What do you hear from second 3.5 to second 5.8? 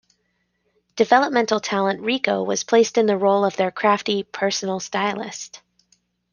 their crafty "personal stylist".